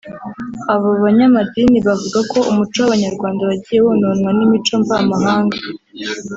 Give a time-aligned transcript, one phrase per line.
[0.73, 5.57] Aba banyamadini bavuga ko umuco w’Abanyarwanda wagiye wononwa n’imico mvamahanga